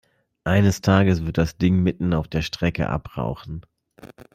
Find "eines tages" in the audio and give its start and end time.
0.45-1.27